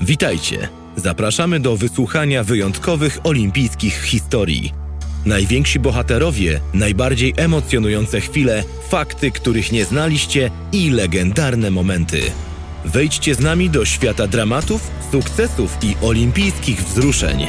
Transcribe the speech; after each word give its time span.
Witajcie. 0.00 0.68
Zapraszamy 0.96 1.60
do 1.60 1.76
wysłuchania 1.76 2.44
wyjątkowych 2.44 3.18
olimpijskich 3.24 4.02
historii. 4.02 4.72
Najwięksi 5.26 5.78
bohaterowie, 5.78 6.60
najbardziej 6.74 7.34
emocjonujące 7.36 8.20
chwile, 8.20 8.64
fakty, 8.88 9.30
których 9.30 9.72
nie 9.72 9.84
znaliście 9.84 10.50
i 10.72 10.90
legendarne 10.90 11.70
momenty. 11.70 12.20
Wejdźcie 12.84 13.34
z 13.34 13.40
nami 13.40 13.70
do 13.70 13.84
świata 13.84 14.26
dramatów, 14.26 14.90
sukcesów 15.12 15.78
i 15.82 15.96
olimpijskich 16.02 16.84
wzruszeń. 16.84 17.46